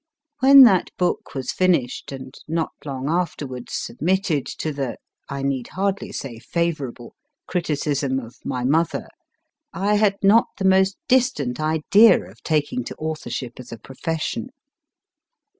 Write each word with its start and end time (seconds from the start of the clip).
When 0.39 0.63
that 0.63 0.89
book 0.97 1.35
was 1.35 1.51
finished, 1.51 2.11
and, 2.11 2.33
not 2.47 2.71
long 2.85 3.07
afterwards, 3.07 3.73
submitted 3.73 4.47
to 4.57 4.73
the 4.73 4.97
I 5.29 5.43
need 5.43 5.67
hardly 5.67 6.11
say 6.11 6.39
favourable 6.39 7.13
criticism 7.45 8.17
of 8.19 8.35
my 8.43 8.63
mother, 8.63 9.09
I 9.73 9.97
had 9.97 10.17
not 10.23 10.47
the 10.57 10.65
most 10.65 10.97
distant 11.07 11.59
idea 11.59 12.19
of 12.27 12.41
taking 12.41 12.83
to 12.85 12.95
authorship 12.95 13.59
as 13.59 13.71
a 13.71 13.77
profession. 13.77 14.49